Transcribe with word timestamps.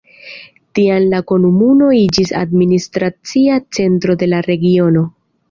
Tiam 0.77 1.03
la 1.11 1.19
komunumo 1.31 1.89
iĝis 1.97 2.33
administracia 2.41 3.61
centro 3.79 4.19
de 4.25 4.33
la 4.33 4.43
regiono. 4.51 5.07